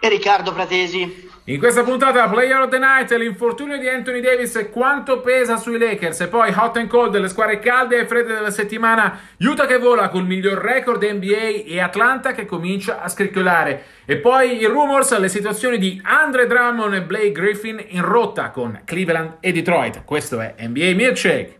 [0.00, 1.28] e Riccardo Fratesi.
[1.44, 5.78] In questa puntata Player of the Night l'infortunio di Anthony Davis e quanto pesa sui
[5.78, 6.20] Lakers.
[6.20, 9.18] E poi hot and cold delle squadre calde e fredde della settimana.
[9.38, 13.84] Utah che vola col miglior record NBA e Atlanta che comincia a scricchiolare.
[14.04, 18.82] E poi i rumors le situazioni di Andre Drummond e Blake Griffin in rotta con
[18.84, 20.04] Cleveland e Detroit.
[20.04, 21.59] Questo è NBA Milkshake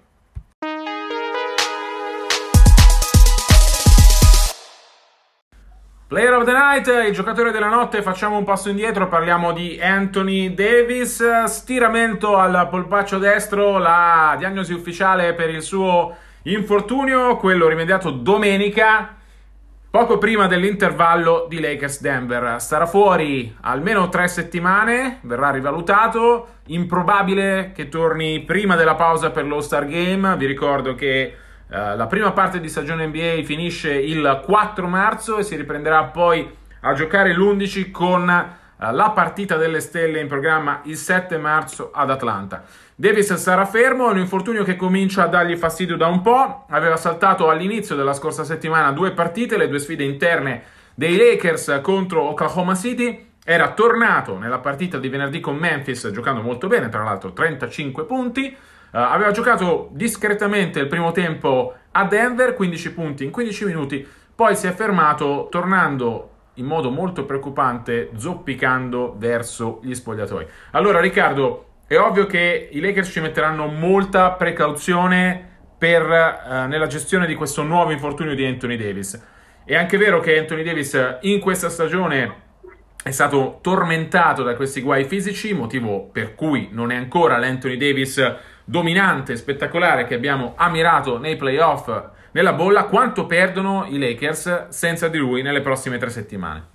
[6.11, 10.53] Player of the Night, il giocatore della notte, facciamo un passo indietro, parliamo di Anthony
[10.55, 19.15] Davis, stiramento al polpaccio destro, la diagnosi ufficiale per il suo infortunio, quello rimediato domenica,
[19.89, 22.61] poco prima dell'intervallo di Lakers-Denver.
[22.61, 29.61] Starà fuori almeno tre settimane, verrà rivalutato, improbabile che torni prima della pausa per lo
[29.61, 31.37] Star Game, vi ricordo che
[31.71, 36.53] Uh, la prima parte di stagione NBA finisce il 4 marzo e si riprenderà poi
[36.81, 42.11] a giocare l'11 con uh, la partita delle stelle in programma il 7 marzo ad
[42.11, 42.65] Atlanta.
[42.97, 46.97] Davis sarà fermo, è un infortunio che comincia a dargli fastidio da un po', aveva
[46.97, 50.63] saltato all'inizio della scorsa settimana due partite, le due sfide interne
[50.97, 56.67] dei Lakers contro Oklahoma City, era tornato nella partita di venerdì con Memphis giocando molto
[56.67, 58.57] bene, tra l'altro 35 punti,
[58.91, 64.67] aveva giocato discretamente il primo tempo a Denver, 15 punti in 15 minuti, poi si
[64.67, 70.47] è fermato tornando in modo molto preoccupante, zoppicando verso gli spogliatoi.
[70.73, 77.27] Allora Riccardo, è ovvio che i Lakers ci metteranno molta precauzione per, uh, nella gestione
[77.27, 79.21] di questo nuovo infortunio di Anthony Davis.
[79.65, 82.49] È anche vero che Anthony Davis in questa stagione
[83.03, 88.23] è stato tormentato da questi guai fisici, motivo per cui non è ancora l'Anthony Davis
[88.71, 91.91] dominante, spettacolare che abbiamo ammirato nei playoff
[92.31, 96.69] nella bolla, quanto perdono i Lakers senza di lui nelle prossime tre settimane?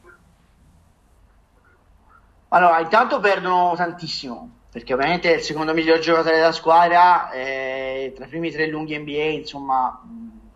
[2.49, 8.25] Allora, intanto perdono tantissimo, perché ovviamente è il secondo miglior giocatore della squadra, eh, tra
[8.25, 10.01] i primi tre lunghi NBA, insomma,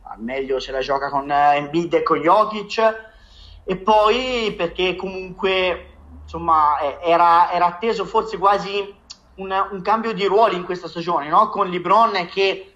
[0.04, 3.08] al meglio se la gioca con eh, Embiid e con Jokic,
[3.64, 5.88] e poi perché comunque,
[6.24, 8.98] insomma, era, era atteso forse quasi
[9.40, 11.50] un, un, cambio di ruoli in questa stagione, no?
[11.50, 12.74] con LeBron che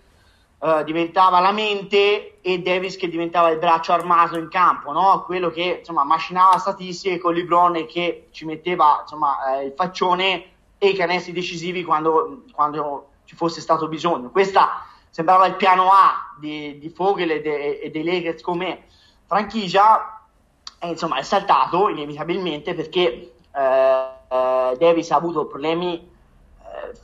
[0.58, 5.24] uh, diventava la mente e Davis che diventava il braccio armato in campo, no?
[5.26, 10.46] quello che insomma, macinava statistiche con LeBron che ci metteva insomma, eh, il faccione
[10.78, 14.30] e i canestri decisivi quando, quando, ci fosse stato bisogno.
[14.32, 18.88] Questa sembrava il piano A di, di Vogel e, de, e dei Lakers come
[19.26, 20.26] franchigia,
[20.80, 26.12] e insomma è saltato inevitabilmente perché eh, eh, Davis ha avuto problemi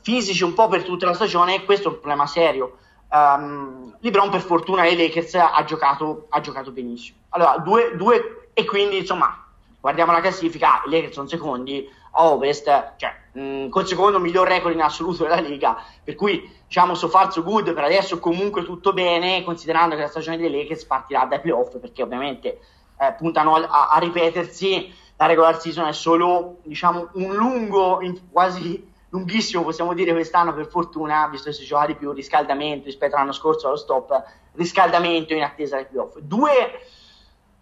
[0.02, 2.78] fisici un po' per tutta la stagione e questo è un problema serio.
[3.10, 7.18] Um, LeBron per fortuna ai Lakers ha giocato, ha giocato benissimo.
[7.30, 9.46] Allora, due, due, e quindi insomma,
[9.80, 14.74] guardiamo la classifica, i Lakers sono secondi a Ovest, cioè mh, col secondo miglior record
[14.74, 18.92] in assoluto della Liga, per cui diciamo so far so good, per adesso comunque tutto
[18.92, 22.60] bene, considerando che la stagione dei Lakers partirà dai playoff, perché ovviamente
[22.98, 28.89] eh, puntano a, a, ripetersi, la regular season è solo diciamo un lungo, in, quasi
[29.10, 33.32] lunghissimo, possiamo dire quest'anno per fortuna, visto che si gioca di più, riscaldamento rispetto all'anno
[33.32, 36.18] scorso allo stop, riscaldamento in attesa dei playoff.
[36.18, 36.80] Due,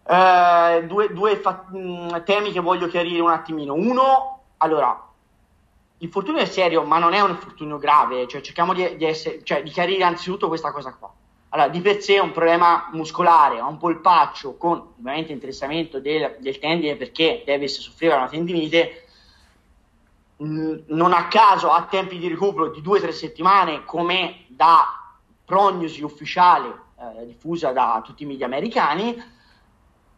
[0.06, 3.74] eh, due, due fa- mm, temi che voglio chiarire un attimino.
[3.74, 5.06] Uno, allora,
[5.98, 9.62] l'infortunio è serio, ma non è un infortunio grave, cioè cerchiamo di, di, essere, cioè,
[9.62, 11.12] di chiarire anzitutto questa cosa qua.
[11.50, 16.36] Allora, di per sé è un problema muscolare, ha un polpaccio con ovviamente interessamento del,
[16.40, 19.07] del tendine perché Davis soffriva una tendinite,
[20.38, 26.02] non a caso a tempi di recupero di due o tre settimane, come da prognosi
[26.02, 26.68] ufficiale
[26.98, 29.20] eh, diffusa da tutti i media americani,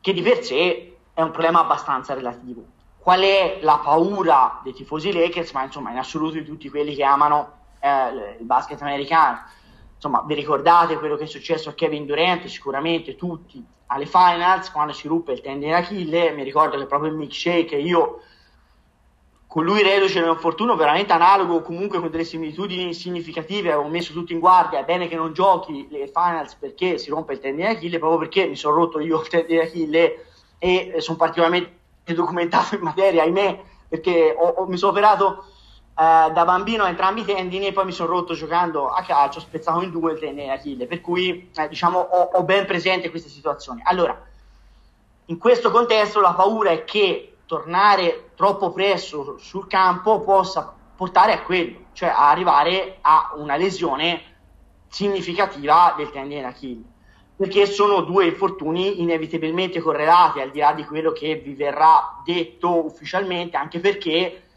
[0.00, 2.64] che di per sé è un problema abbastanza relativo.
[2.98, 7.04] Qual è la paura dei tifosi Lakers, ma insomma in assoluto di tutti quelli che
[7.04, 9.40] amano eh, il basket americano?
[10.00, 14.94] insomma, vi ricordate quello che è successo a Kevin Durant, sicuramente tutti alle finals, quando
[14.94, 18.22] si ruppe il tendine Achille, mi ricordo che proprio il milkshake, io
[19.50, 24.32] con lui reduce un infortunio veramente analogo, comunque con delle similitudini significative, avevo messo tutto
[24.32, 27.98] in guardia, è bene che non giochi le finals perché si rompe il tendine Achille,
[27.98, 30.26] proprio perché mi sono rotto io il tendine Achille
[30.56, 31.74] e sono particolarmente
[32.14, 35.46] documentato in materia, ahimè, perché ho, ho, mi sono operato
[35.98, 39.40] eh, da bambino a entrambi i tendini e poi mi sono rotto giocando a calcio,
[39.40, 43.28] spezzato in due il tendine Achille, per cui eh, diciamo ho, ho ben presente queste
[43.28, 43.80] situazioni.
[43.82, 44.16] Allora,
[45.24, 51.42] in questo contesto la paura è che tornare troppo presto sul campo possa portare a
[51.42, 54.22] quello, cioè a arrivare a una lesione
[54.88, 56.84] significativa del tendine Achille.
[57.34, 62.84] Perché sono due infortuni inevitabilmente correlati al di là di quello che vi verrà detto
[62.84, 64.49] ufficialmente, anche perché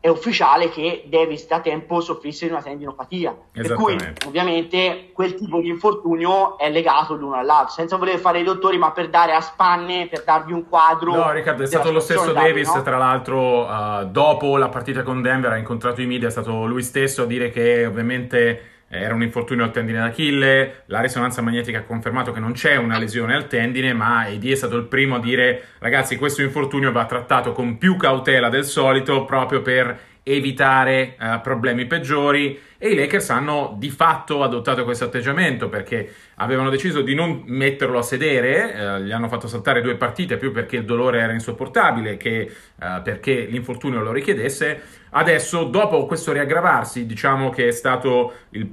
[0.00, 3.36] è ufficiale che Davis da tempo soffrisse di una tendinopatia.
[3.52, 8.42] Per cui ovviamente quel tipo di infortunio è legato l'uno all'altro, senza voler fare i
[8.42, 11.14] dottori, ma per dare a spanne, per darvi un quadro.
[11.14, 12.80] No, Riccardo, è stato lo stesso Davis, no?
[12.80, 16.82] tra l'altro, uh, dopo la partita con Denver ha incontrato i media, è stato lui
[16.82, 21.82] stesso a dire che ovviamente era un infortunio al tendine d'Achille, la risonanza magnetica ha
[21.82, 25.20] confermato che non c'è una lesione al tendine, ma AD è stato il primo a
[25.20, 31.40] dire ragazzi questo infortunio va trattato con più cautela del solito proprio per evitare uh,
[31.40, 37.14] problemi peggiori e i Lakers hanno di fatto adottato questo atteggiamento perché avevano deciso di
[37.14, 41.20] non metterlo a sedere, eh, gli hanno fatto saltare due partite più perché il dolore
[41.20, 44.80] era insopportabile che eh, perché l'infortunio lo richiedesse.
[45.10, 48.70] Adesso, dopo questo riaggravarsi, diciamo che è stato il,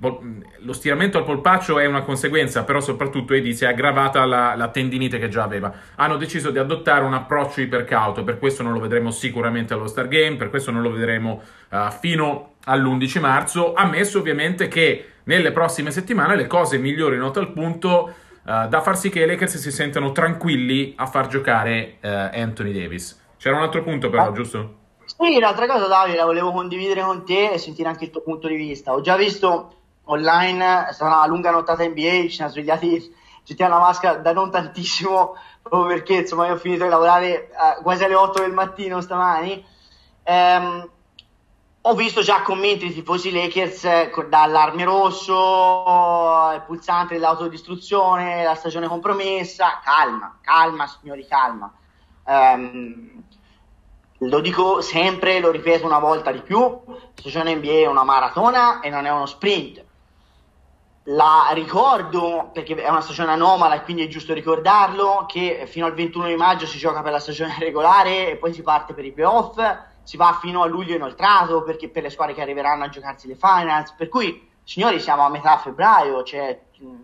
[0.59, 4.67] lo stiramento al polpaccio è una conseguenza, però soprattutto Edi si è aggravata la, la
[4.69, 5.73] tendinite che già aveva.
[5.95, 10.07] Hanno deciso di adottare un approccio ipercauto, per questo non lo vedremo sicuramente allo Star
[10.07, 15.89] Game, per questo non lo vedremo uh, fino all'11 marzo, ammesso ovviamente che nelle prossime
[15.89, 18.13] settimane le cose migliorino a tal punto
[18.43, 22.71] uh, da far sì che i Lakers si sentano tranquilli a far giocare uh, Anthony
[22.71, 23.25] Davis.
[23.37, 24.31] C'era un altro punto però, ah.
[24.31, 24.75] giusto?
[25.19, 28.47] Sì, l'altra cosa Davide la volevo condividere con te e sentire anche il tuo punto
[28.47, 28.93] di vista.
[28.93, 29.73] Ho già visto
[30.05, 34.51] online, è stata una lunga nottata NBA, ci siamo svegliati gettiamo la maschera da non
[34.51, 39.01] tantissimo, proprio perché insomma io ho finito di lavorare uh, quasi alle 8 del mattino
[39.01, 39.65] stamani.
[40.23, 40.89] Um,
[41.81, 48.87] ho visto già commenti di tifosi Lakers eh, dall'arme rosso, il pulsante dell'autodistruzione, la stagione
[48.87, 49.79] compromessa.
[49.81, 51.71] Calma, calma, signori, calma.
[52.25, 53.23] Um,
[54.19, 58.79] lo dico sempre, lo ripeto una volta di più: la stagione NBA è una maratona
[58.79, 59.83] e non è uno sprint.
[61.09, 65.93] La ricordo perché è una stagione anomala e quindi è giusto ricordarlo che fino al
[65.93, 69.13] 21 di maggio si gioca per la stagione regolare e poi si parte per i
[69.13, 69.57] playoff
[70.07, 73.35] si va fino a luglio inoltrato perché per le squadre che arriveranno a giocarsi le
[73.35, 73.91] finals.
[73.91, 76.61] Per cui, signori, siamo a metà febbraio, c'è,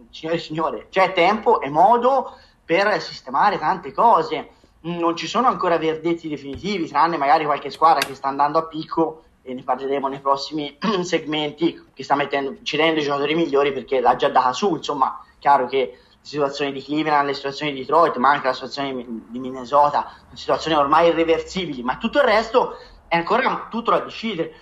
[0.09, 4.51] signori signore, c'è tempo e modo per sistemare tante cose.
[4.85, 9.23] Non ci sono ancora verdetti definitivi, tranne magari qualche squadra che sta andando a picco
[9.41, 14.17] e ne parleremo nei prossimi segmenti, che sta mettendo, cedendo i giocatori migliori perché l'ha
[14.17, 14.75] già data su.
[14.75, 19.05] Insomma, chiaro che le situazioni di Cleveland, le situazioni di Detroit, ma anche la situazione
[19.27, 22.77] di Minnesota, sono situazioni ormai irreversibili, ma tutto il resto
[23.07, 24.53] è ancora tutto da decidere.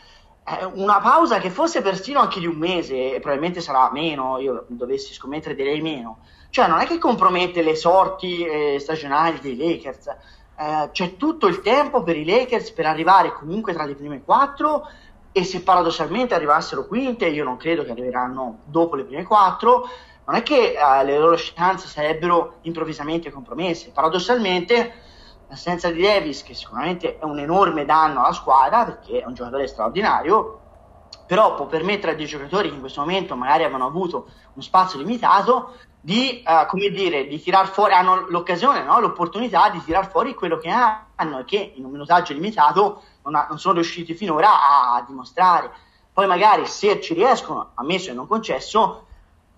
[0.73, 5.13] una pausa che fosse persino anche di un mese, e probabilmente sarà meno, io dovessi
[5.13, 6.19] scommettere direi meno.
[6.51, 10.07] Cioè, non è che compromette le sorti eh, stagionali dei Lakers.
[10.07, 14.85] Eh, c'è tutto il tempo per i Lakers per arrivare comunque tra le prime quattro
[15.31, 19.87] e se paradossalmente arrivassero quinte, io non credo che arriveranno dopo le prime quattro,
[20.25, 23.91] non è che eh, le loro chance sarebbero improvvisamente compromesse.
[23.91, 24.93] Paradossalmente
[25.47, 29.67] l'assenza di Davis, che sicuramente è un enorme danno alla squadra perché è un giocatore
[29.67, 30.59] straordinario,
[31.25, 34.99] però può permettere a dei giocatori che in questo momento magari avevano avuto uno spazio
[34.99, 38.99] limitato di, uh, come dire, di tirar fuori, hanno l'occasione, no?
[38.99, 43.45] l'opportunità di tirar fuori quello che hanno e che in un minutaggio limitato non, ha,
[43.47, 45.71] non sono riusciti finora a, a, dimostrare.
[46.11, 49.05] Poi magari se ci riescono, ammesso e non concesso,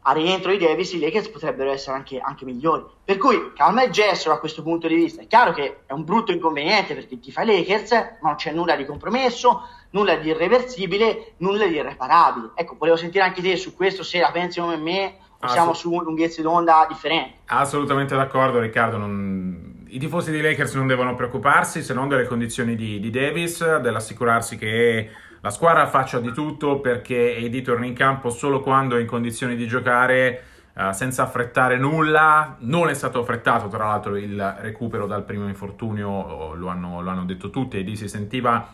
[0.03, 2.83] a rientro di Davis i Lakers potrebbero essere anche, anche migliori.
[3.03, 5.21] Per cui calma il gesto da questo punto di vista.
[5.21, 7.91] È chiaro che è un brutto inconveniente perché ti fa Lakers,
[8.21, 12.51] ma non c'è nulla di compromesso, nulla di irreversibile, nulla di irreparabile.
[12.55, 16.01] Ecco, volevo sentire anche te su questo, se la pensi come me o siamo su
[16.01, 17.35] lunghezze d'onda differenti.
[17.45, 19.85] Assolutamente d'accordo Riccardo, non...
[19.87, 24.57] i tifosi dei Lakers non devono preoccuparsi se non delle condizioni di, di Davis, dell'assicurarsi
[24.57, 25.09] che
[25.43, 29.57] la squadra faccia di tutto perché AD torni in campo solo quando è in condizioni
[29.57, 30.41] di giocare
[30.73, 32.55] uh, senza affrettare nulla.
[32.59, 37.25] Non è stato affrettato, tra l'altro, il recupero dal primo infortunio, lo hanno, lo hanno
[37.25, 37.77] detto tutti.
[37.77, 38.73] AD si sentiva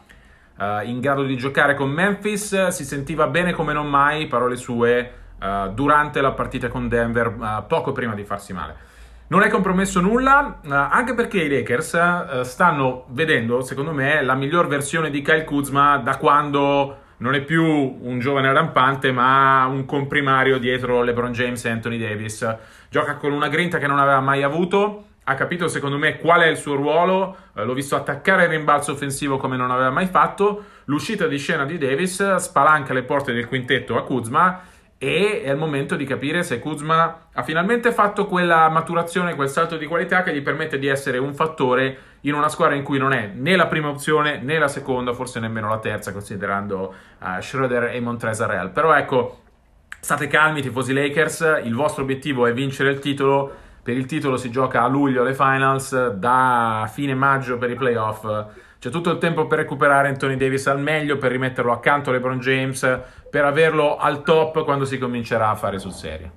[0.57, 5.13] uh, in grado di giocare con Memphis, si sentiva bene come non mai, parole sue.
[5.41, 8.75] uh, durante la partita con Denver, uh, poco prima di farsi male.
[9.31, 14.65] Non è compromesso nulla, uh, anche perché i Lakers stanno vedendo, secondo me, la miglior
[14.65, 20.57] versione di Kyle Kuzma da quando non è più un giovane rampante, ma un comprimario
[20.57, 22.57] dietro LeBron James e Anthony Davis.
[22.89, 25.03] Gioca con una grinta che non aveva mai avuto.
[25.25, 27.37] Ha capito, secondo me, qual è il suo ruolo.
[27.53, 30.63] Eh, l'ho visto attaccare il rimbalzo offensivo come non aveva mai fatto.
[30.85, 34.59] L'uscita di scena di Davis spalanca le porte del quintetto a Kuzma
[35.01, 39.77] e è il momento di capire se Kuzma ha finalmente fatto quella maturazione, quel salto
[39.77, 43.13] di qualità che gli permette di essere un fattore in una squadra in cui non
[43.13, 47.95] è né la prima opzione né la seconda, forse nemmeno la terza, considerando uh, Schroeder
[47.95, 48.71] e Montreza Real.
[48.71, 49.43] Però ecco,
[50.01, 53.67] state calmi, tifosi Lakers, il vostro obiettivo è vincere il titolo.
[53.81, 58.25] Per il titolo si gioca a luglio alle finals, da fine maggio per i playoff
[58.79, 62.39] c'è tutto il tempo per recuperare Anthony Davis al meglio, per rimetterlo accanto a LeBron
[62.39, 66.31] James, per averlo al top quando si comincerà a fare sul serio.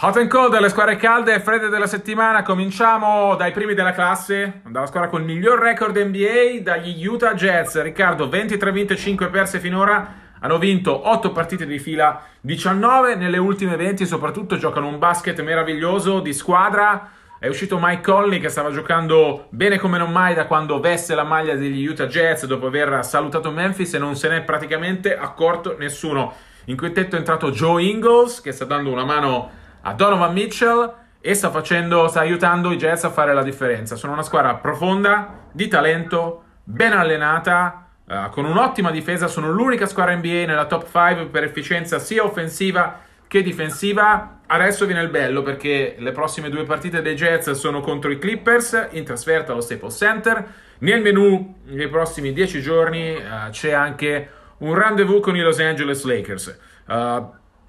[0.00, 2.42] Hot and cold, le squadre calde e fredde della settimana.
[2.42, 7.78] Cominciamo dai primi della classe, dalla squadra con il miglior record NBA, dagli Utah Jazz.
[7.78, 13.74] Riccardo, 23 vinte, 5 perse finora hanno vinto 8 partite di fila, 19 nelle ultime
[13.76, 17.10] 20, soprattutto giocano un basket meraviglioso di squadra.
[17.38, 21.22] È uscito Mike Conley che stava giocando bene come non mai da quando veste la
[21.22, 26.32] maglia degli Utah Jazz dopo aver salutato Memphis e non se n'è praticamente accorto nessuno.
[26.64, 29.50] In quintetto è entrato Joe Ingles che sta dando una mano
[29.82, 30.90] a Donovan Mitchell
[31.20, 33.96] e sta, facendo, sta aiutando i Jazz a fare la differenza.
[33.96, 40.14] Sono una squadra profonda, di talento, ben allenata Uh, con un'ottima difesa, sono l'unica squadra
[40.14, 44.40] NBA nella top 5 per efficienza sia offensiva che difensiva.
[44.46, 48.88] Adesso viene il bello perché le prossime due partite dei Jets sono contro i Clippers
[48.92, 50.54] in trasferta allo Staples Center.
[50.78, 56.04] Nel menu nei prossimi 10 giorni uh, c'è anche un rendezvous con i Los Angeles
[56.04, 56.58] Lakers.
[56.86, 56.94] Uh,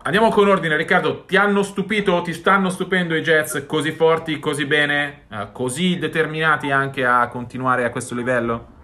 [0.04, 1.24] andiamo con ordine, Riccardo.
[1.26, 6.70] Ti hanno stupito o ti stanno stupendo i Jets così forti, così bene, così determinati
[6.70, 8.76] anche a continuare a questo livello?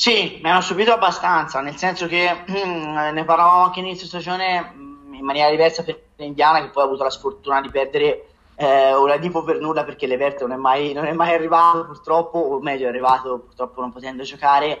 [0.00, 4.89] Sì, mi hanno stupito abbastanza, nel senso che mm, ne parlavamo anche inizio stagione
[5.20, 9.42] in maniera diversa per Indiana, che poi ha avuto la sfortuna di perdere eh, Oladipo
[9.42, 12.88] per nulla perché Leverte non è, mai, non è mai arrivato purtroppo, o meglio è
[12.88, 14.80] arrivato purtroppo non potendo giocare.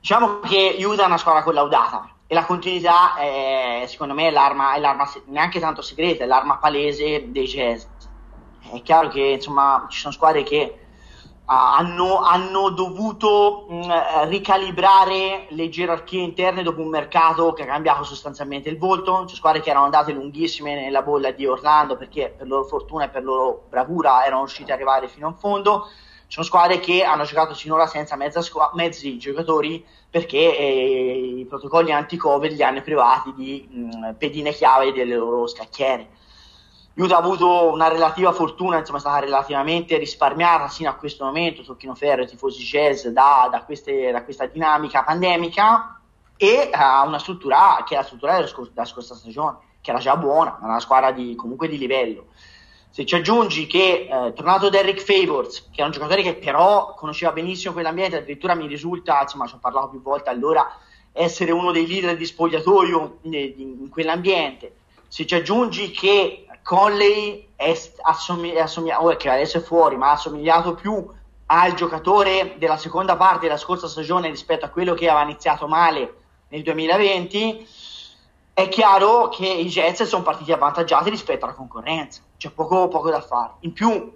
[0.00, 4.74] Diciamo che Utah è una squadra collaudata e la continuità è, secondo me è l'arma,
[4.74, 7.84] è l'arma neanche tanto segreta, è l'arma palese dei jazz.
[8.70, 10.78] È chiaro che insomma ci sono squadre che
[11.50, 18.04] hanno, hanno, dovuto mh, mm, ricalibrare le gerarchie interne dopo un mercato che ha cambiato
[18.04, 19.24] sostanzialmente il volto.
[19.26, 23.08] C'è squadre che erano andate lunghissime nella bolla di Orlando perché per loro fortuna e
[23.08, 25.86] per loro bravura erano riusciti ad arrivare fino in fondo.
[26.26, 31.92] Ci sono squadre che hanno giocato sinora senza squ- mezzi giocatori perché eh, i protocolli
[31.92, 36.08] anti-Covid li hanno privati di mh, mm, pedine chiave delle loro scacchiere.
[36.98, 41.62] Utah ha avuto una relativa fortuna, insomma è stata relativamente risparmiata fino a questo momento,
[41.62, 46.00] tocchino ferro e tifosi jazz, da, da, queste, da, questa dinamica pandemica
[46.36, 50.00] e ha una struttura che è la struttura della, scor- della scorsa stagione, che era
[50.00, 52.26] già buona, una squadra di, comunque di livello.
[52.90, 57.30] Se ci aggiungi che eh, tornato Derrick Favors, che è un giocatore che però conosceva
[57.30, 60.68] benissimo quell'ambiente, addirittura mi risulta, insomma ci ho parlato più volte allora,
[61.12, 67.74] essere uno dei leader di spogliatoio in, in quell'ambiente, se ci aggiungi che Conley è,
[68.02, 71.02] assomig- è assomigliato, oh, che adesso è fuori, ma ha assomigliato più
[71.46, 76.16] al giocatore della seconda parte della scorsa stagione rispetto a quello che aveva iniziato male
[76.48, 77.66] nel 2020,
[78.52, 83.22] è chiaro che i Jets sono partiti avvantaggiati rispetto alla concorrenza, c'è poco, poco da
[83.22, 83.52] fare.
[83.60, 84.12] In più,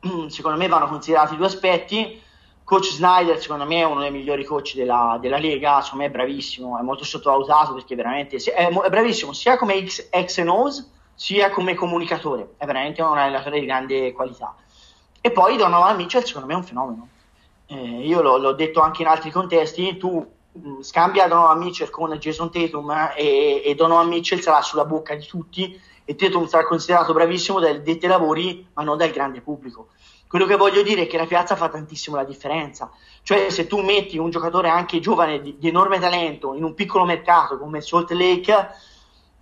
[0.28, 2.22] secondo me vanno considerati due aspetti.
[2.62, 5.80] Coach Snyder, secondo me, è uno dei migliori coach della, della Lega.
[5.80, 10.10] Secondo me è bravissimo, è molto sottovalutato perché veramente è, è bravissimo sia come X,
[10.10, 14.54] X and O's sia come comunicatore, è veramente un allenatore di grande qualità.
[15.20, 17.08] E poi Donovan Mitchell secondo me è un fenomeno.
[17.66, 21.90] Eh, io l'ho, l'ho, detto anche in altri contesti, tu mh, mm, scambia Donovan Mitchell
[21.90, 26.46] con Jason Tatum eh, e, e, Donovan Mitchell sarà sulla bocca di tutti e Tatum
[26.46, 29.88] sarà considerato bravissimo dai detti lavori ma non dal grande pubblico.
[30.28, 32.90] Quello che voglio dire è che la piazza fa tantissimo la differenza,
[33.22, 37.04] cioè se tu metti un giocatore anche giovane di, di enorme talento in un piccolo
[37.04, 38.70] mercato come Salt Lake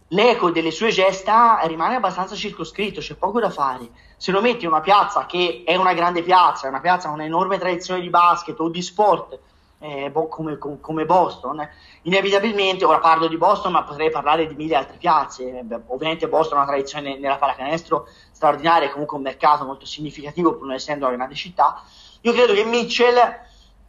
[0.08, 3.88] l'eco delle sue gesta rimane abbastanza circoscritto, c'è poco da fare.
[4.16, 7.18] Se lo metti in una piazza che è una grande piazza, è una piazza con
[7.18, 9.38] un'enorme tradizione di basket o di sport,
[9.80, 11.68] eh, come, come, Boston,
[12.02, 15.60] inevitabilmente, ora parlo di Boston, ma potrei parlare di mille altre piazze.
[15.62, 20.66] Beh, ovviamente Boston ha una tradizione nella pallacanestro straordinaria, comunque un mercato molto significativo, pur
[20.66, 21.82] non essendo una grande città.
[22.22, 23.14] Io credo che Mitchell,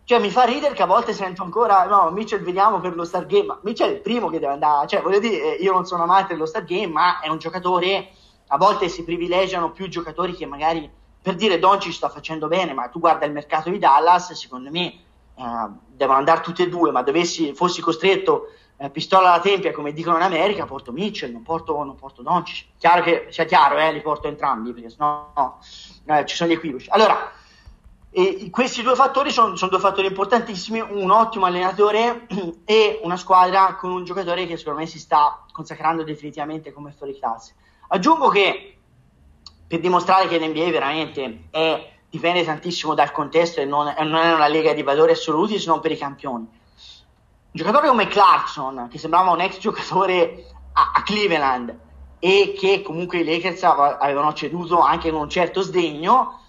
[0.06, 3.26] cioè mi fa ridere che a volte sento ancora, no, Mitchell vediamo per lo Star
[3.26, 6.04] Game, ma Mitchell è il primo che deve andare, cioè voglio dire, io non sono
[6.04, 8.10] amante dello Star Game, ma è un giocatore,
[8.48, 10.88] a volte si privilegiano più giocatori che magari,
[11.20, 14.86] per dire Doncic sta facendo bene, ma tu guarda il mercato di Dallas, secondo me
[14.86, 19.92] eh, devono andare tutti e due, ma dovessi, fossi costretto eh, pistola alla tempia, come
[19.92, 22.68] dicono in America, porto Mitchell, non porto, non porto Doncic.
[22.78, 25.60] Chiaro che sia chiaro, eh, li porto entrambi, perché sennò no,
[26.06, 26.90] eh, ci sono gli equivoci.
[26.92, 27.32] Allora,
[28.16, 32.28] e questi due fattori sono, sono, due fattori importantissimi, un ottimo allenatore
[32.64, 37.20] e una squadra con un giocatore che secondo me si sta consacrando definitivamente come fuori
[37.20, 37.56] classe.
[37.90, 38.78] Aggiungo che
[39.68, 44.48] per dimostrare che l'NBA veramente è, dipende tantissimo dal contesto e non, non è una
[44.48, 46.48] lega di valori assoluti se non per i campioni
[47.56, 51.74] un giocatore come Clarkson, che sembrava un ex giocatore a, a Cleveland
[52.20, 56.42] e che comunque i Lakers avevano ceduto anche con un certo sdegno,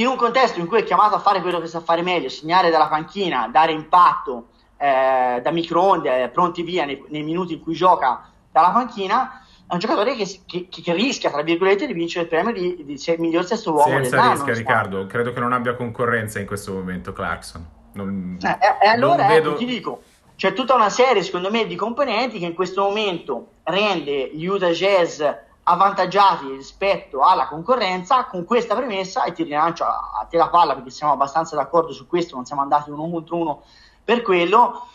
[0.00, 2.70] in un contesto in cui è chiamato a fare quello che sa fare meglio, segnare
[2.70, 7.74] dalla panchina, dare impatto eh, da microonde, eh, pronti via nei, nei, minuti in cui
[7.74, 12.30] gioca dalla panchina, è un giocatore che, che, che rischia, tra virgolette, di vincere il
[12.30, 14.32] premio di, di, di miglior sesto uomo Senza dell'anno.
[14.32, 15.06] Rischia, Riccardo.
[15.06, 17.68] Credo che non abbia concorrenza in questo momento Clarkson.
[17.92, 19.54] Non, eh, e allora, vedo...
[19.54, 20.02] ti dico,
[20.34, 24.70] c'è tutta una serie, secondo me, di componenti che in questo momento rende gli Utah
[24.70, 25.22] Jazz
[25.70, 30.74] avvantaggiati rispetto alla concorrenza con questa premessa e ti rilancio a, a te la palla
[30.74, 33.62] perché siamo abbastanza d'accordo su questo, non siamo andati uno contro uno
[34.04, 34.86] per quello,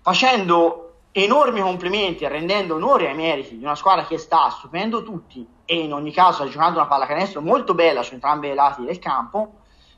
[0.00, 5.46] facendo enormi complimenti e rendendo onore ai meriti di una squadra che sta stupendo tutti
[5.64, 8.98] e in ogni caso sta giocando una pallacanestro molto bella su entrambi i lati del
[8.98, 9.54] campo,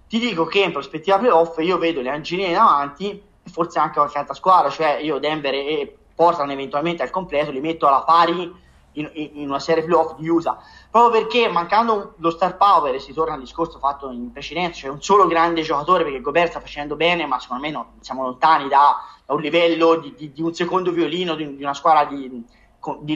[0.08, 4.34] ti dico che in prospettiva playoff io vedo le Angeline davanti forse anche qualche altra
[4.34, 8.62] squadra, cioè io Denver e Portland eventualmente al completo li metto alla pari
[8.94, 10.58] in, in una serie playoff di USA,
[10.90, 15.02] proprio perché mancando lo star power, si torna al discorso fatto in precedenza, cioè un
[15.02, 18.96] solo grande giocatore perché Gobert sta facendo bene, ma secondo me no, siamo lontani da,
[19.24, 22.44] da un livello di, di, di, un secondo violino di, di una squadra di,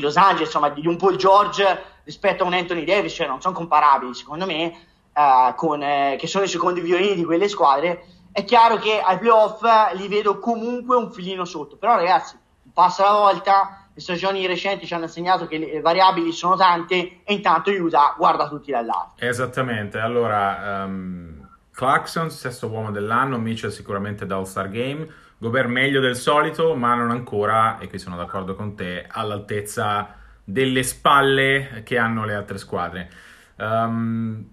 [0.01, 3.55] Los Angeles, insomma di un Paul George rispetto a un Anthony Davis, cioè non sono
[3.55, 4.73] comparabili secondo me,
[5.15, 8.07] uh, con, eh, che sono i secondi violini di quelle squadre.
[8.33, 9.63] È chiaro che ai playoff
[9.95, 12.39] li vedo comunque un filino sotto, però ragazzi,
[12.73, 17.35] passa la volta, le stagioni recenti ci hanno insegnato che le variabili sono tante e
[17.35, 19.15] intanto Utah guarda tutti dall'alto.
[19.17, 25.05] Esattamente, allora um, Clarkson, sesto uomo dell'anno, Mitchell sicuramente da All-Star Game,
[25.37, 30.85] Gobert meglio del solito, ma non ancora, e qui sono d'accordo con te, all'altezza delle
[30.85, 33.11] spalle che hanno le altre squadre.
[33.57, 34.51] Um,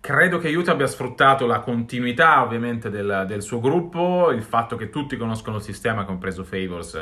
[0.00, 4.88] Credo che Utah abbia sfruttato la continuità ovviamente del, del, suo gruppo, il fatto che
[4.88, 6.98] tutti conoscono il sistema, compreso Favors,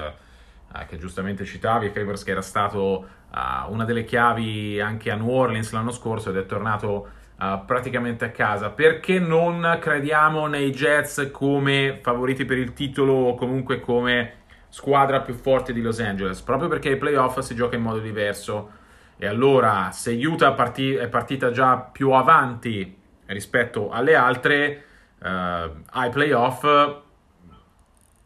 [0.75, 5.29] eh, che giustamente citavi, Favors che era stato eh, una delle chiavi anche a New
[5.29, 7.09] Orleans l'anno scorso ed è tornato
[7.41, 8.71] eh, praticamente a casa.
[8.71, 15.35] Perché non crediamo nei Jets come favoriti per il titolo o comunque come squadra più
[15.35, 16.41] forte di Los Angeles?
[16.43, 18.85] Proprio perché ai playoff si gioca in modo diverso
[19.19, 22.95] e allora, se Utah parti- è partita già più avanti
[23.27, 24.85] rispetto alle altre,
[25.23, 26.65] eh, ai playoff,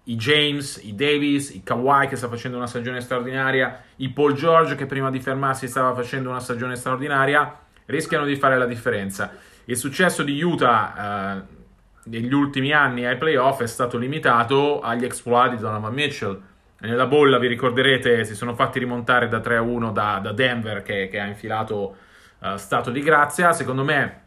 [0.04, 4.74] i James, i Davis, i Kawhi che sta facendo una stagione straordinaria, i Paul George
[4.74, 9.32] che prima di fermarsi stava facendo una stagione straordinaria, rischiano di fare la differenza.
[9.64, 11.58] Il successo di Utah eh,
[12.04, 16.42] negli ultimi anni ai playoff è stato limitato agli exploit di Donovan Mitchell
[16.80, 20.82] nella bolla, vi ricorderete, si sono fatti rimontare da 3 a 1 da, da Denver
[20.82, 21.96] che, che, ha infilato
[22.38, 23.52] uh, stato di grazia.
[23.52, 24.22] Secondo me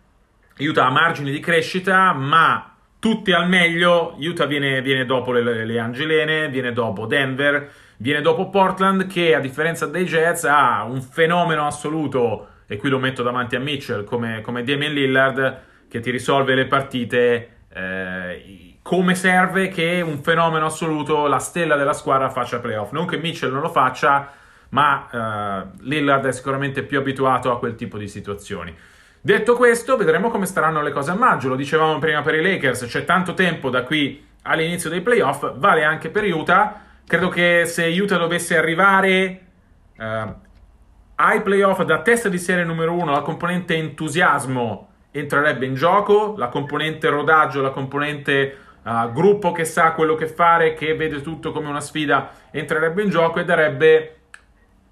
[0.57, 2.72] Utah ha margini di crescita, ma
[3.03, 4.15] tutti al meglio.
[4.17, 9.41] Utah viene, viene dopo le, le, Angelene, viene dopo Denver, viene dopo Portland che a
[9.41, 14.39] differenza dei Jets ha un fenomeno assoluto, e qui lo metto davanti a Mitchell come,
[14.39, 17.49] come Damien Lillard, che ti risolve le partite.
[17.73, 22.91] Eh, come serve che un fenomeno assoluto, la stella della squadra, faccia playoff.
[22.91, 24.31] Non che Mitchell non lo faccia,
[24.69, 28.73] ma uh, Lillard è sicuramente più abituato a quel tipo di situazioni.
[29.25, 31.47] Detto questo, vedremo come staranno le cose a maggio.
[31.47, 35.85] Lo dicevamo prima per i Lakers, c'è tanto tempo da qui all'inizio dei playoff, vale
[35.85, 36.81] anche per Utah.
[37.07, 39.41] Credo che se Utah dovesse arrivare
[39.97, 40.33] uh,
[41.15, 46.49] ai playoff da testa di serie numero uno, la componente entusiasmo entrerebbe in gioco, la
[46.49, 51.69] componente rodaggio, la componente uh, gruppo che sa quello che fare, che vede tutto come
[51.69, 54.17] una sfida, entrerebbe in gioco e darebbe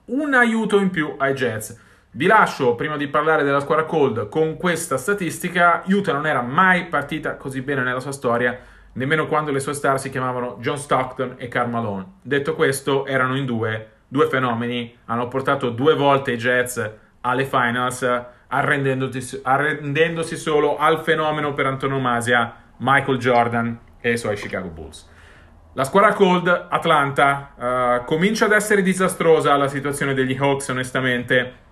[0.06, 1.90] un aiuto in più ai Jets.
[2.14, 5.82] Vi lascio, prima di parlare della squadra cold, con questa statistica.
[5.86, 8.60] Utah non era mai partita così bene nella sua storia,
[8.94, 12.16] nemmeno quando le sue star si chiamavano John Stockton e Karl Malone.
[12.22, 18.06] Detto questo, erano in due, due fenomeni, hanno portato due volte i Jets alle finals,
[18.48, 25.08] arrendendosi, arrendendosi solo al fenomeno per antonomasia Michael Jordan e i suoi Chicago Bulls.
[25.76, 27.54] La squadra cold, Atlanta,
[28.02, 31.70] uh, comincia ad essere disastrosa la situazione degli Hawks, onestamente.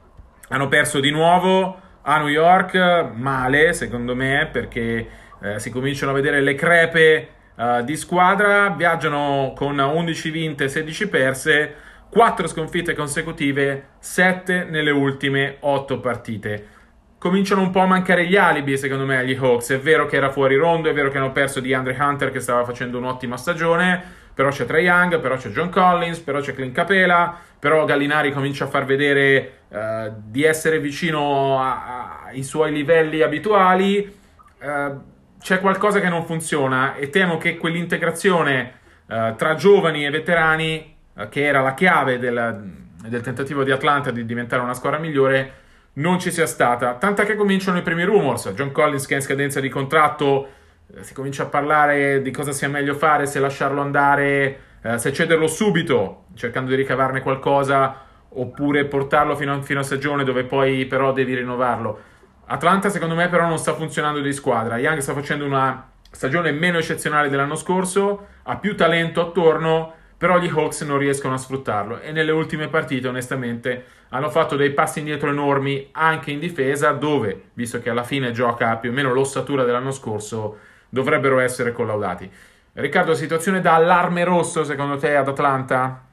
[0.50, 5.08] Hanno perso di nuovo a New York, male secondo me, perché
[5.40, 8.70] uh, si cominciano a vedere le crepe uh, di squadra.
[8.70, 11.76] Viaggiano con 11 vinte e 16 perse,
[12.10, 16.78] 4 sconfitte consecutive, 7 nelle ultime 8 partite
[17.20, 19.72] cominciano un po' a mancare gli alibi, secondo me, agli Hawks.
[19.72, 22.40] È vero che era fuori rondo, è vero che hanno perso di Andre Hunter che
[22.40, 24.02] stava facendo un'ottima stagione,
[24.34, 28.64] però c'è Trey Young, però c'è John Collins, però c'è Clint Capela, però Gallinari comincia
[28.64, 34.18] a far vedere uh, di essere vicino ai suoi livelli abituali.
[34.60, 35.02] Uh,
[35.40, 38.74] c'è qualcosa che non funziona e temo che quell'integrazione
[39.06, 40.98] uh, tra giovani e veterani,
[41.30, 45.54] che era la chiave del, del tentativo di Atlanta di diventare una squadra migliore,
[45.94, 46.94] non ci sia stata.
[46.94, 48.50] Tant'è che cominciano i primi rumors.
[48.54, 50.48] John Collins che è in scadenza di contratto,
[50.96, 55.12] eh, si comincia a parlare di cosa sia meglio fare, se lasciarlo andare, eh, se
[55.12, 60.86] cederlo subito, cercando di ricavarne qualcosa, oppure portarlo fino a, fino a stagione dove poi
[60.86, 62.00] però devi rinnovarlo.
[62.46, 64.78] Atlanta secondo me però non sta funzionando di squadra.
[64.78, 70.50] Young sta facendo una stagione meno eccezionale dell'anno scorso, ha più talento attorno, però gli
[70.50, 75.30] Hawks non riescono a sfruttarlo e nelle ultime partite onestamente hanno fatto dei passi indietro
[75.30, 79.92] enormi anche in difesa dove, visto che alla fine gioca più o meno l'ossatura dell'anno
[79.92, 80.58] scorso,
[80.90, 82.30] dovrebbero essere collaudati.
[82.74, 86.09] Riccardo, situazione da allarme rosso secondo te ad Atlanta?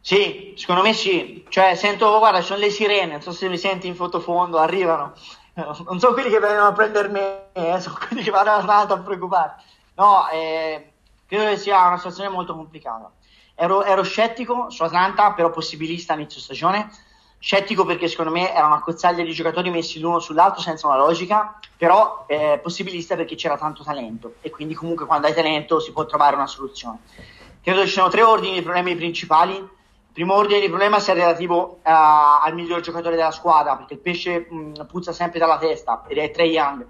[0.00, 1.44] Sì, secondo me sì.
[1.48, 5.12] Cioè, sento, guarda, sono le sirene, non so se mi senti in sottofondo, arrivano.
[5.54, 7.20] Non sono quelli che vengono a prendermi,
[7.52, 9.56] eh, sono quelli che vanno a preoccupare.
[9.94, 10.92] No, eh,
[11.26, 13.10] credo che sia una situazione molto complicata.
[13.54, 16.90] Ero, ero scettico su Atlanta, però possibilista inizio stagione.
[17.38, 21.58] Scettico perché secondo me era una cozzaglia di giocatori messi l'uno sull'altro senza una logica,
[21.76, 26.06] però eh, possibilista perché c'era tanto talento e quindi comunque quando hai talento si può
[26.06, 27.00] trovare una soluzione.
[27.62, 29.78] Credo ci siano tre ordini di problemi principali.
[30.12, 31.90] Primo ordine di problema sia relativo uh,
[32.42, 36.30] al miglior giocatore della squadra, perché il pesce mh, puzza sempre dalla testa ed è
[36.30, 36.84] Trey Young.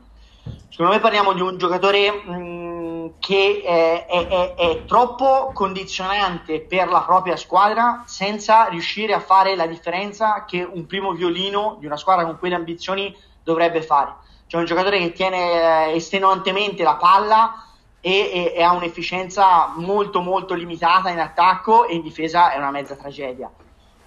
[0.70, 7.02] Secondo me parliamo di un giocatore mh, che è, è, è, troppo condizionante per la
[7.02, 12.24] propria squadra senza riuscire a fare la differenza che un primo violino di una squadra
[12.24, 14.14] con quelle ambizioni dovrebbe fare.
[14.46, 17.64] Cioè un giocatore che tiene eh, estenuantemente la palla
[18.00, 22.94] e, e, ha un'efficienza molto molto limitata in attacco e in difesa è una mezza
[22.94, 23.50] tragedia.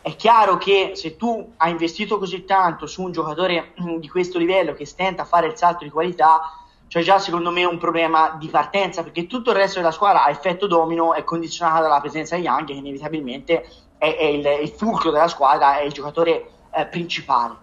[0.01, 4.73] È chiaro che se tu hai investito così tanto su un giocatore di questo livello
[4.73, 6.41] che stenta a fare il salto di qualità,
[6.89, 10.29] c'è già secondo me un problema di partenza perché tutto il resto della squadra a
[10.29, 13.65] effetto domino è condizionato dalla presenza di Young che inevitabilmente
[13.97, 17.55] è, è il, il, fulcro della squadra, è il giocatore eh, principale.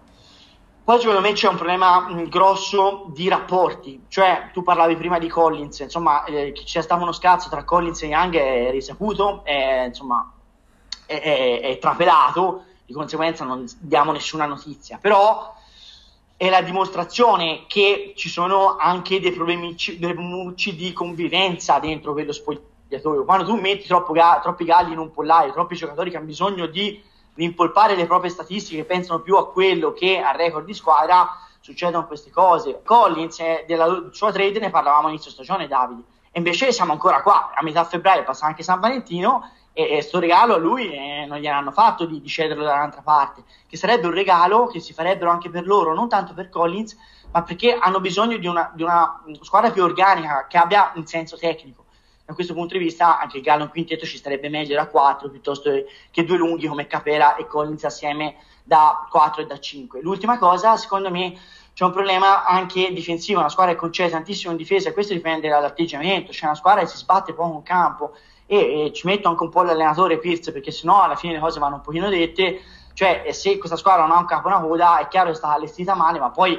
[0.91, 5.29] Poi secondo me c'è un problema mh, grosso di rapporti, cioè tu parlavi prima di
[5.29, 9.85] Collins, insomma eh, che c'è stato uno scazzo tra Collins e Young è risaputo, è,
[9.85, 10.33] insomma
[11.05, 15.53] è, è, è trapelato, di conseguenza non diamo nessuna notizia, però
[16.35, 23.23] è la dimostrazione che ci sono anche dei problemi di convivenza dentro quello spogliatoio.
[23.23, 27.01] Quando tu metti ga- troppi galli in un pollaio, troppi giocatori che hanno bisogno di
[27.35, 32.31] rimpolpare le proprie statistiche, pensano più a quello che al record di squadra, succedono queste
[32.31, 32.81] cose.
[32.83, 37.51] Collins, eh, della sua trade ne parlavamo all'inizio stagione, Davide, e invece siamo ancora qua,
[37.53, 41.37] a metà febbraio passa anche San Valentino e, e sto regalo a lui eh, non
[41.37, 45.49] gliel'hanno fatto di, di cederlo dall'altra parte, che sarebbe un regalo che si farebbero anche
[45.49, 46.97] per loro, non tanto per Collins,
[47.31, 51.37] ma perché hanno bisogno di una, di una squadra più organica, che abbia un senso
[51.37, 51.80] tecnico.
[52.31, 55.29] Da questo punto di vista anche il Gallo in quintetto ci starebbe meglio da 4
[55.29, 55.69] piuttosto
[56.11, 59.99] che due lunghi come Capera e Collins assieme da 4 e da 5.
[59.99, 61.37] L'ultima cosa, secondo me,
[61.73, 65.49] c'è un problema anche difensivo, una squadra che concede tantissimo in difesa e questo dipende
[65.49, 68.13] dall'atteggiamento, c'è una squadra che si sbatte poco in campo,
[68.45, 71.59] e, e ci metto anche un po' l'allenatore Pierce perché sennò alla fine le cose
[71.59, 72.61] vanno un pochino dette.
[72.93, 75.55] Cioè se questa squadra non ha un capo una coda è chiaro che è stata
[75.55, 76.57] allestita male ma poi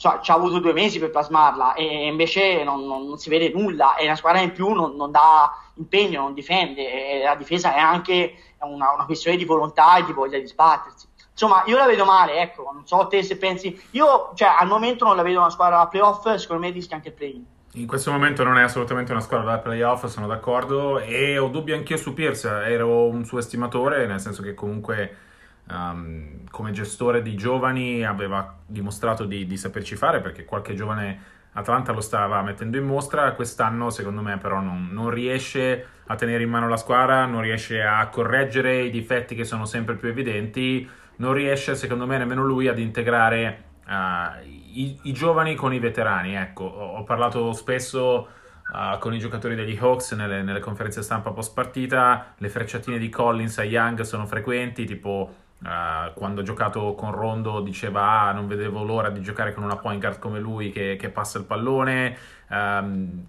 [0.00, 3.96] ci ha avuto due mesi per plasmarla e invece non, non, non si vede nulla.
[3.96, 7.18] E la squadra in più non, non dà impegno, non difende.
[7.18, 11.06] E la difesa è anche una, una, questione di volontà e di voglia di sbattersi.
[11.32, 12.70] Insomma io la vedo male ecco.
[12.72, 15.88] Non so te se pensi io cioè al momento non la vedo una squadra da
[15.88, 17.44] playoff secondo me rischia anche il play-in.
[17.74, 21.72] In questo momento non è assolutamente una squadra da playoff, sono d'accordo, e ho dubbi
[21.72, 25.28] anch'io su Pierce, ero un suo estimatore, nel senso che comunque
[25.68, 31.92] um, come gestore di giovani aveva dimostrato di, di, saperci fare, perché qualche giovane Atlanta
[31.92, 36.50] lo stava mettendo in mostra, quest'anno secondo me però non, non riesce a tenere in
[36.50, 41.32] mano la squadra, non riesce a correggere i difetti che sono sempre più evidenti, non
[41.32, 46.34] riesce secondo me nemmeno lui ad integrare uh, i, i, giovani con i veterani.
[46.34, 48.28] Ecco, ho, ho parlato spesso
[48.72, 53.08] uh, con i giocatori degli Hawks nelle, nelle, conferenze stampa post partita, le frecciatine di
[53.08, 58.46] Collins a Young sono frequenti, tipo uh, quando ho giocato con Rondo diceva ah, non
[58.46, 62.16] vedevo l'ora di giocare con una point guard come lui che, che passa il pallone.
[62.48, 63.26] Um,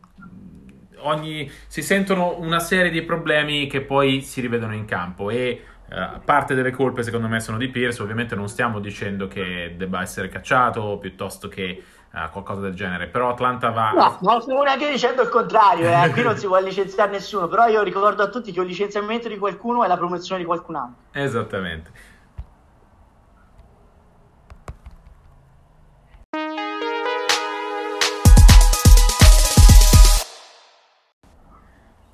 [1.01, 6.21] ogni, si sentono una serie di problemi che poi si rivedono in campo e uh,
[6.23, 10.29] parte delle colpe secondo me sono di Pierce, ovviamente non stiamo dicendo che debba essere
[10.29, 13.91] cacciato piuttosto che uh, qualcosa del genere, però Atlanta va...
[13.91, 16.09] No, non stiamo neanche dicendo il contrario, eh.
[16.11, 19.37] qui non si vuole licenziare nessuno, però io ricordo a tutti che un licenziamento di
[19.37, 20.95] qualcuno è la promozione di qualcun altro.
[21.11, 22.09] Esattamente.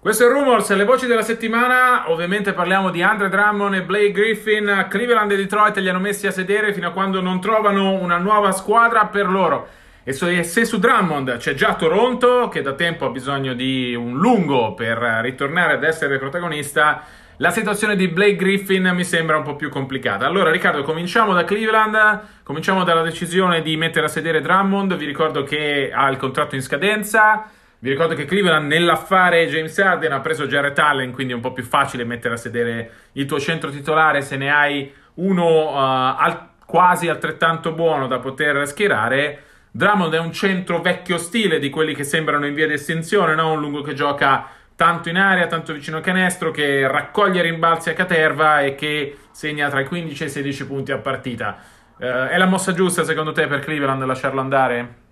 [0.08, 2.10] Questo è Rumors, le voci della settimana.
[2.10, 4.86] Ovviamente parliamo di Andre Drummond e Blake Griffin.
[4.90, 8.54] Cleveland e Detroit li hanno messi a sedere fino a quando non trovano una nuova
[8.54, 9.68] squadra per loro.
[10.06, 14.74] E se su Drummond c'è già Toronto, che da tempo ha bisogno di un lungo
[14.76, 17.04] per ritornare ad essere protagonista,
[17.36, 20.26] la situazione di Blake Griffin mi sembra un po' più complicata.
[20.26, 24.96] Allora, Riccardo, cominciamo da Cleveland, cominciamo dalla decisione di mettere a sedere Drummond.
[24.96, 27.52] Vi ricordo che ha il contratto in scadenza.
[27.80, 31.54] Vi ricordo che Cleveland nell'affare James Harden ha preso Jared Allen, quindi è un po'
[31.54, 36.50] più facile mettere a sedere il tuo centro titolare se ne hai uno uh, al,
[36.66, 39.44] quasi altrettanto buono da poter schierare.
[39.70, 43.52] Drummond è un centro vecchio stile di quelli che sembrano in via di estinzione, no?
[43.52, 47.94] un lungo che gioca tanto in aria, tanto vicino al canestro, che raccoglie rimbalzi a
[47.94, 51.60] caterva e che segna tra i 15 e i 16 punti a partita.
[52.00, 55.06] Uh, è la mossa giusta secondo te per Cleveland lasciarlo andare?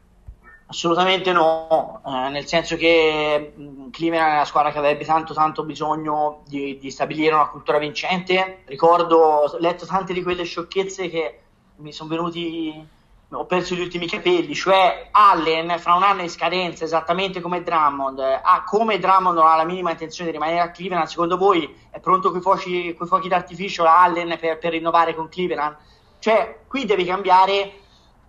[0.67, 3.53] Assolutamente no, eh, nel senso che
[3.91, 8.63] Cleveland è una squadra che avrebbe tanto tanto bisogno di, di, stabilire una cultura vincente.
[8.65, 11.39] Ricordo, ho letto tante di quelle sciocchezze che
[11.77, 12.83] mi sono venuti,
[13.29, 18.19] ho perso gli ultimi capelli, cioè Allen fra un anno in scadenza esattamente come Drummond,
[18.19, 21.99] ah, come Drummond non ha la minima intenzione di rimanere a Cleveland, secondo voi è
[21.99, 25.75] pronto con i fuochi, fuochi d'artificio Allen per, per rinnovare con Cleveland?
[26.17, 27.71] Cioè qui devi cambiare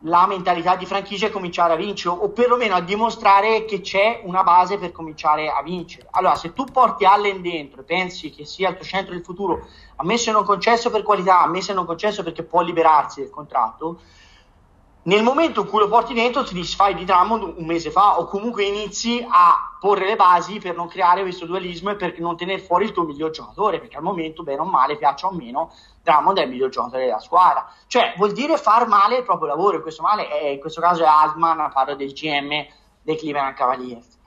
[0.01, 4.43] la mentalità di franchigia e cominciare a vincere o perlomeno a dimostrare che c'è una
[4.43, 6.07] base per cominciare a vincere.
[6.11, 9.67] Allora, se tu porti Allen dentro e pensi che sia il tuo centro del futuro,
[9.97, 14.01] ammesso e non concesso per qualità, ammesso e non concesso perché può liberarsi del contratto,
[15.07, 18.27] nel momento in cui lo porti dentro ti disfai di Drummond un mese fa o
[18.27, 22.61] comunque inizi a porre le basi per non creare questo dualismo e per non tenere
[22.61, 26.39] fuori il tuo miglior giocatore perché al momento bene o male piaccia o meno Drummond
[26.39, 27.73] è il miglior giocatore della squadra.
[27.87, 31.07] Cioè vuol dire far male il proprio lavoro in questo, è, in questo caso è
[31.07, 32.67] Altman parlo del GM
[33.03, 34.19] dei Cleveland Cavaliers.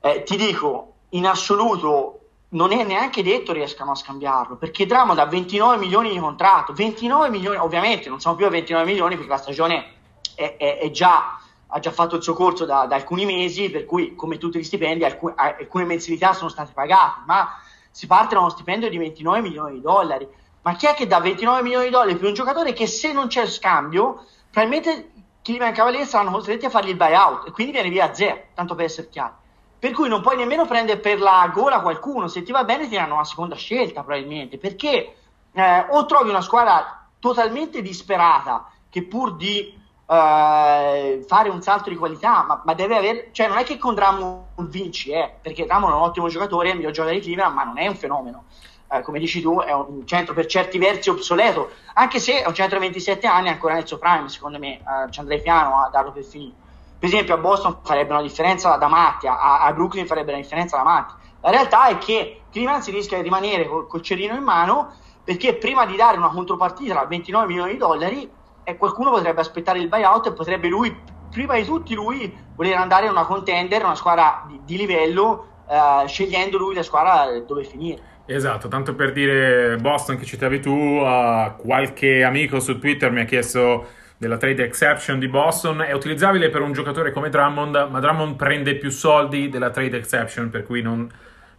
[0.00, 2.19] Eh, ti dico in assoluto
[2.50, 7.30] non è neanche detto riescano a scambiarlo perché Drummond ha 29 milioni di contratto 29
[7.30, 9.92] milioni ovviamente non sono più a 29 milioni perché la stagione
[10.34, 13.84] è, è, è già, ha già fatto il suo corso da, da, alcuni mesi per
[13.84, 17.60] cui come tutti gli stipendi alcune, alcune mensilità sono state pagate ma
[17.90, 20.26] si parte da uno stipendio di 29 milioni di dollari.
[20.62, 23.28] Ma chi è che dà 29 milioni di dollari per un giocatore che se non
[23.28, 25.10] c'è scambio probabilmente
[25.42, 28.74] Cleveland Cavaliers saranno costretti a fargli il buyout e quindi viene via a zero tanto
[28.74, 29.39] per essere chiaro
[29.80, 32.96] per cui non puoi nemmeno prendere per la gola qualcuno, se ti va bene ti
[32.96, 35.16] danno una seconda scelta probabilmente, perché
[35.52, 39.74] eh, o trovi una squadra totalmente disperata che pur di
[40.06, 43.94] eh, fare un salto di qualità, ma, ma, deve avere, cioè non è che con
[43.94, 47.54] Drummond vinci, eh, perché Drummond è un ottimo giocatore, è il miglior giocatore di Cleveland,
[47.54, 48.44] ma non è un fenomeno.
[48.92, 52.54] Eh, come dici tu, è un centro per certi versi obsoleto, anche se è un
[52.54, 55.88] centro di 27 anni ancora nel suo prime, secondo me, eh, ci andrei piano a
[55.88, 56.59] darlo per finito.
[57.00, 60.76] Per esempio a Boston farebbe una differenza da matti, a, a Brooklyn farebbe una differenza
[60.76, 61.14] da matti.
[61.40, 64.92] La realtà è che Cleveland si rischia di rimanere col, col cerino in mano
[65.24, 68.30] perché prima di dare una contropartita a 29 milioni di dollari
[68.64, 70.94] eh, qualcuno potrebbe aspettare il buyout e potrebbe lui,
[71.30, 76.06] prima di tutti lui, voler andare in una contender, una squadra di, di livello, eh,
[76.06, 78.08] scegliendo lui la squadra dove finire.
[78.26, 83.24] Esatto, tanto per dire Boston che citavi tu, uh, qualche amico su Twitter mi ha
[83.24, 83.86] chiesto
[84.20, 88.74] della trade exception di Boston è utilizzabile per un giocatore come Drummond, ma Drummond prende
[88.74, 91.08] più soldi della trade exception, per cui non,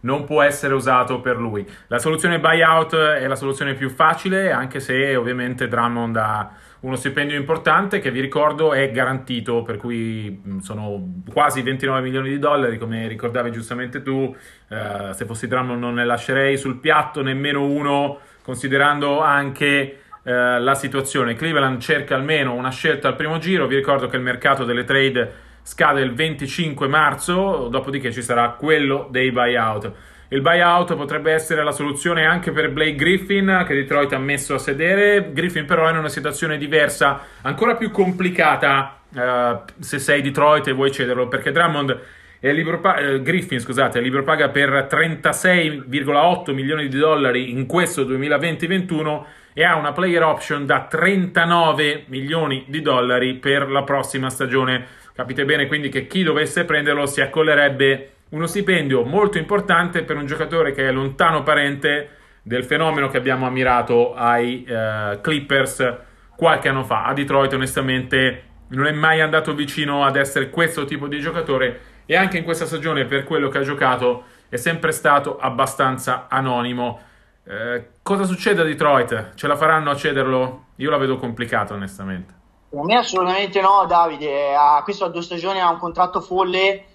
[0.02, 1.68] non può essere usato per lui.
[1.88, 7.36] La soluzione buyout è la soluzione più facile, anche se ovviamente Drummond ha uno stipendio
[7.36, 13.08] importante che vi ricordo è garantito, per cui sono quasi 29 milioni di dollari, come
[13.08, 14.36] ricordavi giustamente tu.
[14.68, 20.74] Uh, se fossi Drummond non ne lascerei sul piatto nemmeno uno, considerando anche eh, la
[20.74, 21.34] situazione.
[21.34, 23.66] Cleveland cerca almeno una scelta al primo giro.
[23.66, 25.32] Vi ricordo che il mercato delle trade
[25.62, 29.92] scade il 25 marzo, dopodiché ci sarà quello dei buyout.
[30.28, 34.58] il buyout potrebbe essere la soluzione anche per Blake Griffin che Detroit ha messo a
[34.58, 35.32] sedere.
[35.32, 40.72] Griffin però è in una situazione diversa, ancora più complicata uh, se sei Detroit e
[40.72, 42.00] vuoi cederlo perché Drummond
[42.40, 47.66] è libero pa- eh, Griffin scusate, è libero paga per 36,8 milioni di dollari in
[47.66, 54.30] questo 2020-21 e ha una player option da 39 milioni di dollari per la prossima
[54.30, 54.86] stagione.
[55.14, 60.26] Capite bene quindi che chi dovesse prenderlo si accollerebbe uno stipendio molto importante per un
[60.26, 62.08] giocatore che è lontano parente
[62.42, 65.96] del fenomeno che abbiamo ammirato ai uh, Clippers
[66.34, 67.04] qualche anno fa.
[67.04, 72.16] A Detroit onestamente non è mai andato vicino ad essere questo tipo di giocatore e
[72.16, 77.00] anche in questa stagione per quello che ha giocato è sempre stato abbastanza anonimo.
[77.44, 79.34] Eh, cosa succede a Detroit?
[79.34, 80.66] Ce la faranno a cederlo?
[80.76, 82.40] Io la vedo complicata onestamente.
[82.68, 86.86] Per me assolutamente no Davide, a questo a due stagioni ha un contratto folle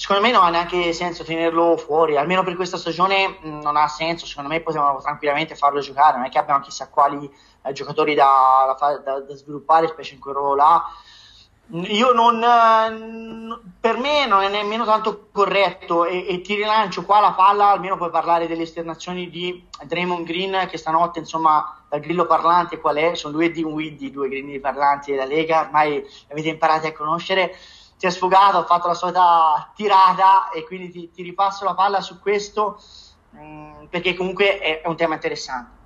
[0.00, 3.86] secondo me non ha neanche senso tenerlo fuori, almeno per questa stagione mm, non ha
[3.86, 7.30] senso, secondo me possiamo tranquillamente farlo giocare, non è che abbiamo chissà quali
[7.62, 10.82] eh, giocatori da, da, da, sviluppare, specie in quel ruolo là.
[11.72, 17.20] Io non, eh, per me non è nemmeno tanto corretto e, e, ti rilancio qua
[17.20, 22.26] la palla, almeno puoi parlare delle esternazioni di Draymond Green che stanotte insomma dal grillo
[22.26, 26.48] parlante qual è, sono due di un Widdy, due grilli parlanti della Lega, ormai avete
[26.48, 27.56] imparato a conoscere
[28.00, 32.00] si è sfogato, ha fatto la solita tirata e quindi ti, ti ripasso la palla
[32.00, 32.80] su questo
[33.32, 35.79] mh, mm, perché comunque è, è, un tema interessante.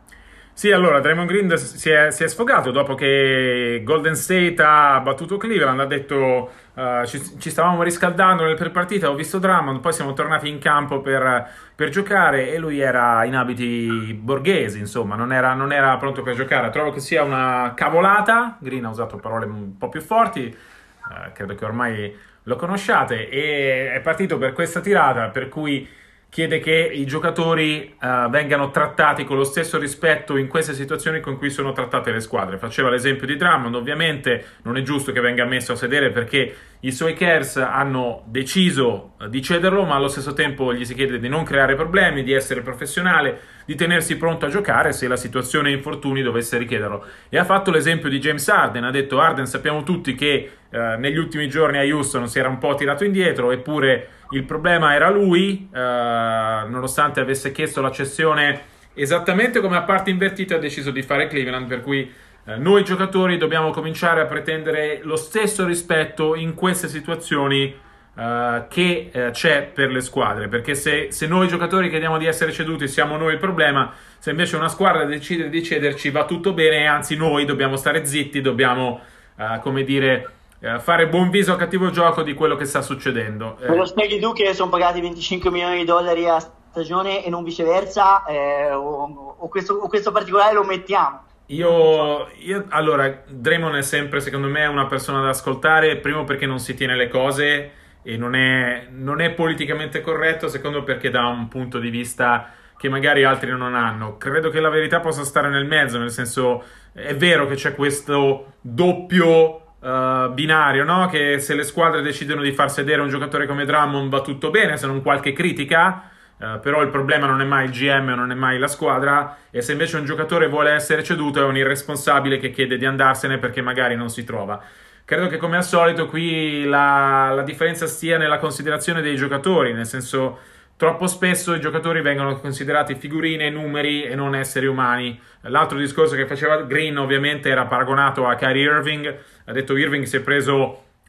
[0.56, 5.36] Sì, allora Draymond Green si è, si è, sfogato dopo che Golden State ha battuto
[5.36, 10.12] Cleveland, ha detto uh, ci, ci, stavamo riscaldando nel pre-partita, ho visto Drummond, poi siamo
[10.12, 15.54] tornati in campo per, per, giocare e lui era in abiti borghesi, insomma, non era,
[15.54, 16.70] non era pronto per giocare.
[16.70, 21.56] Trovo che sia una cavolata, Green ha usato parole un po' più forti, eh, credo
[21.56, 25.86] che ormai lo conosciate, e è partito per questa tirata per cui
[26.34, 31.38] chiede che i giocatori uh, vengano trattati con lo stesso rispetto in queste situazioni con
[31.38, 32.58] cui sono trattate le squadre.
[32.58, 36.52] Faceva l'esempio di Drummond, ovviamente non è giusto che venga messo a sedere perché
[36.84, 41.18] i suoi Cavs hanno deciso eh, di cederlo, ma allo stesso tempo gli si chiede
[41.18, 45.70] di non creare problemi, di essere professionale, di tenersi pronto a giocare se la situazione
[45.70, 47.04] infortuni dovesse richiederlo.
[47.30, 51.16] E ha fatto l'esempio di James Arden, ha detto Arden sappiamo tutti che eh, negli
[51.16, 55.70] ultimi giorni a Houston si era un po' tirato indietro, eppure il problema era lui,
[55.72, 61.26] eh, nonostante avesse chiesto la cessione esattamente come a parte invertita ha deciso di fare
[61.26, 62.12] Cleveland, per cui
[62.56, 67.82] noi giocatori dobbiamo cominciare a pretendere lo stesso rispetto in queste situazioni
[68.14, 70.46] Uh, che uh, c'è per le squadre.
[70.46, 74.54] Perché se, se, noi giocatori chiediamo di essere ceduti siamo noi il problema, se invece
[74.54, 79.00] una squadra decide di cederci va tutto bene, anzi noi dobbiamo stare zitti, dobbiamo,
[79.34, 80.30] uh, come dire,
[80.64, 83.58] eh, fare buon viso a cattivo gioco di quello che sta succedendo.
[83.60, 87.44] Me lo spieghi tu che sono pagati 25 milioni di dollari a stagione e non
[87.44, 91.22] viceversa, eh, o, o, questo, o, questo, particolare lo mettiamo?
[91.48, 96.58] Io, io, allora, Draymond è sempre secondo me una persona da ascoltare, primo perché non
[96.58, 101.48] si tiene le cose e non è, non è politicamente corretto, secondo perché dà un
[101.48, 104.16] punto di vista che magari altri non hanno.
[104.16, 108.54] Credo che la verità possa stare nel mezzo, nel senso è vero che c'è questo
[108.60, 111.08] doppio uh, binario, no?
[111.08, 114.76] Che se le squadre decidono di far sedere un giocatore come Drummond va tutto bene,
[114.76, 116.10] se non qualche critica.
[116.36, 119.62] Uh, però il problema non è mai il GM non è mai la squadra e
[119.62, 123.62] se invece un giocatore vuole essere ceduto è un irresponsabile che chiede di andarsene perché
[123.62, 124.60] magari non si trova.
[125.04, 129.86] Credo che come al solito qui la, la differenza stia nella considerazione dei giocatori, nel
[129.86, 130.38] senso
[130.76, 135.18] Troppo spesso i giocatori vengono considerati figurine, numeri e non esseri umani.
[135.42, 139.18] L'altro discorso che faceva Green ovviamente era paragonato a Kyrie Irving.
[139.44, 140.54] Ha detto Irving si è preso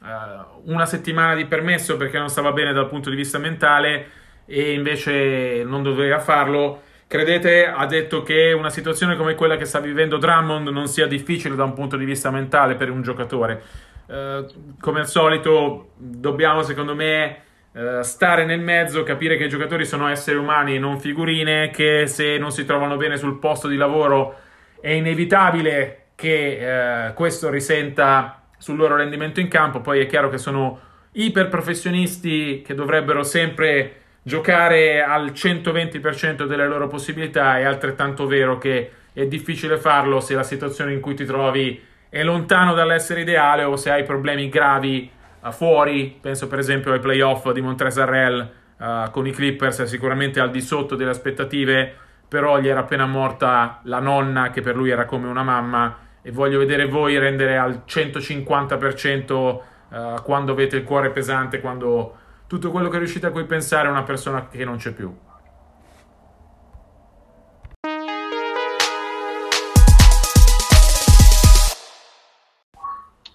[0.00, 4.08] uh, una settimana di permesso perché non stava bene dal punto di vista mentale
[4.46, 6.82] e invece non doveva farlo.
[7.06, 11.54] Credete, ha detto che una situazione come quella che sta vivendo Drummond non sia difficile
[11.54, 13.62] da un punto di vista mentale per un giocatore.
[14.06, 14.46] Uh,
[14.80, 17.42] come al solito dobbiamo secondo me
[17.76, 22.06] eh, stare nel mezzo, capire che i giocatori sono esseri umani e non figurine, che
[22.06, 24.38] se non si trovano bene sul posto di lavoro
[24.80, 29.82] è inevitabile che uh, questo risenta sul loro rendimento in campo.
[29.82, 30.80] Poi è chiaro che sono
[31.12, 37.58] iper professionisti che dovrebbero sempre giocare al 120% delle loro possibilità.
[37.58, 42.24] È altrettanto vero che è difficile farlo se la situazione in cui ti trovi è
[42.24, 45.08] lontano dall'essere ideale o se hai problemi gravi
[45.52, 50.60] fuori, penso per esempio ai playoff di Montrezarrel uh, con i Clippers, sicuramente al di
[50.60, 51.94] sotto delle aspettative,
[52.26, 56.32] però gli era appena morta la nonna che per lui era come una mamma e
[56.32, 62.70] voglio vedere voi rendere al 150% uh, eh, quando avete il cuore pesante, quando tutto
[62.70, 65.14] quello che riuscite a cui pensare a una persona che non c'è più.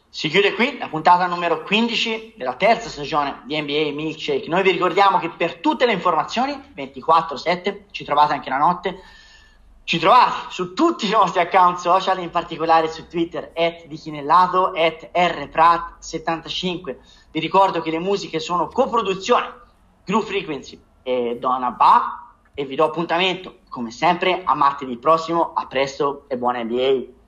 [0.10, 4.48] Si chiude qui la puntata numero 15 della terza stagione di NBA Milkshake.
[4.48, 9.02] Noi vi ricordiamo che per tutte le informazioni, 24-7, ci trovate anche la notte,
[9.84, 15.10] ci trovate su tutti i nostri account social, in particolare su Twitter, at dichinellato, at
[15.12, 16.98] rprat75
[17.32, 19.54] vi ricordo che le musiche sono coproduzione
[20.04, 25.54] Groove Frequency e Donna Ba e vi do appuntamento, come sempre, a martedì prossimo.
[25.54, 27.21] A presto e buona NBA!